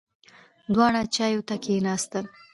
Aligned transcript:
دواړه 0.73 1.01
چایو 1.15 1.41
ته 1.47 1.55
کېناستل. 1.63 2.25